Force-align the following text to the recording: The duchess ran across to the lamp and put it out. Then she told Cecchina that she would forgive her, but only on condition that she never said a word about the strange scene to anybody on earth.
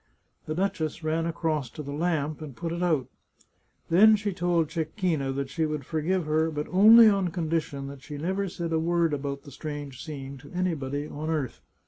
The 0.47 0.55
duchess 0.55 1.03
ran 1.03 1.27
across 1.27 1.69
to 1.69 1.83
the 1.83 1.91
lamp 1.91 2.41
and 2.41 2.55
put 2.55 2.71
it 2.71 2.81
out. 2.81 3.05
Then 3.91 4.15
she 4.15 4.33
told 4.33 4.69
Cecchina 4.71 5.31
that 5.33 5.51
she 5.51 5.67
would 5.67 5.85
forgive 5.85 6.25
her, 6.25 6.49
but 6.49 6.65
only 6.71 7.07
on 7.07 7.27
condition 7.27 7.85
that 7.85 8.01
she 8.01 8.17
never 8.17 8.49
said 8.49 8.73
a 8.73 8.79
word 8.79 9.13
about 9.13 9.43
the 9.43 9.51
strange 9.51 10.03
scene 10.03 10.39
to 10.39 10.51
anybody 10.53 11.07
on 11.07 11.29
earth. 11.29 11.61